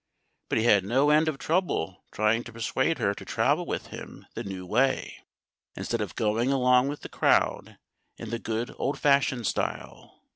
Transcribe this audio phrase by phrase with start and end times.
[0.49, 4.25] But he had no end of trouble trying to persuade her to travel with him
[4.33, 5.23] the new way,
[5.75, 7.77] instead of going along with the crowd
[8.17, 10.23] in the good, old fashioned style.